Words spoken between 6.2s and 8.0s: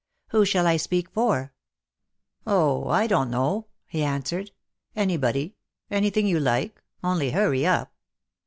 you like— only, hurry up."